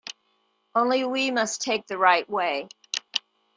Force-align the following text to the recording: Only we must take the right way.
Only 0.73 1.05
we 1.05 1.29
must 1.29 1.61
take 1.61 1.85
the 1.85 1.99
right 1.99 2.27
way. 2.27 2.69